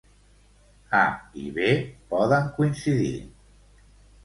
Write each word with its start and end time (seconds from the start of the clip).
"A" 0.99 1.01
i 1.43 1.43
"B" 1.59 1.67
poden 2.15 2.51
coincidir. 2.59 3.15